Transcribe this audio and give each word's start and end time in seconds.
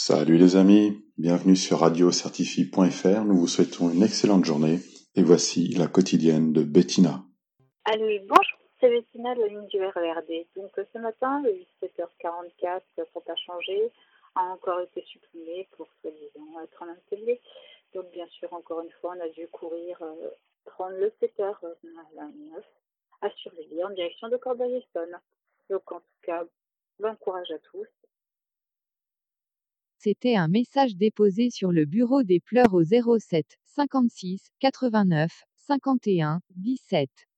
Salut 0.00 0.38
les 0.38 0.54
amis, 0.54 1.04
bienvenue 1.18 1.56
sur 1.56 1.80
radiocertifie.fr. 1.80 3.24
Nous 3.24 3.36
vous 3.36 3.48
souhaitons 3.48 3.90
une 3.90 4.04
excellente 4.04 4.44
journée 4.44 4.78
et 5.16 5.22
voici 5.24 5.74
la 5.74 5.88
quotidienne 5.88 6.52
de 6.52 6.62
Bettina. 6.62 7.24
Allez, 7.84 8.20
bonjour, 8.20 8.58
c'est 8.78 8.90
Bettina 8.90 9.34
la 9.34 9.48
ligne 9.48 9.66
du 9.66 9.80
RERD. 9.80 10.46
Donc 10.54 10.70
ce 10.76 10.98
matin, 10.98 11.42
le 11.42 11.50
17h44, 11.82 12.80
pour 13.12 13.24
pas 13.24 13.34
changer, 13.34 13.90
a 14.36 14.42
encore 14.52 14.80
été 14.82 15.02
supprimé 15.02 15.66
pour 15.76 15.88
soi-disant 16.00 16.60
être 16.62 16.80
en 16.80 16.92
atelier. 16.92 17.40
Donc 17.92 18.08
bien 18.12 18.28
sûr, 18.28 18.52
encore 18.52 18.82
une 18.82 18.92
fois, 19.00 19.16
on 19.18 19.20
a 19.20 19.28
dû 19.30 19.48
courir 19.48 19.98
euh, 20.00 20.30
prendre 20.64 20.96
le 20.96 21.12
7h 21.20 21.56
euh, 21.64 21.74
à 22.20 22.24
9 22.24 22.64
à 23.22 23.30
surveiller 23.30 23.82
en 23.82 23.90
direction 23.90 24.28
de 24.28 24.36
Corbeil-Essonne. 24.36 25.18
Donc 25.68 25.90
en 25.90 25.98
tout 25.98 26.22
cas, 26.22 26.44
bon 27.00 27.16
courage 27.16 27.50
à 27.50 27.58
tous 27.58 27.88
c'était 29.98 30.36
un 30.36 30.48
message 30.48 30.96
déposé 30.96 31.50
sur 31.50 31.72
le 31.72 31.84
bureau 31.84 32.22
des 32.22 32.38
pleurs 32.40 32.72
au 32.72 32.84
07 32.84 33.58
56 33.66 34.52
89 34.60 35.44
51 35.56 36.40
17. 36.56 37.28